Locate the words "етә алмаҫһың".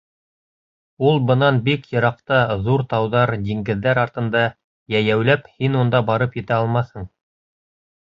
6.43-7.11